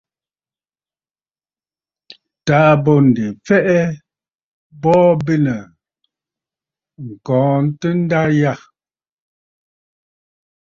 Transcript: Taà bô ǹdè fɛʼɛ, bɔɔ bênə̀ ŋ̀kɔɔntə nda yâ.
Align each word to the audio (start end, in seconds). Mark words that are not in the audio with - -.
Taà 2.45 2.67
bô 2.83 2.93
ǹdè 3.05 3.25
fɛʼɛ, 3.45 3.79
bɔɔ 4.81 5.07
bênə̀ 5.25 5.61
ŋ̀kɔɔntə 7.07 7.87
nda 7.99 8.21
yâ. 8.41 8.53